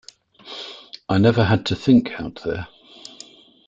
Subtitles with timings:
[1.09, 2.67] I never had to think out there.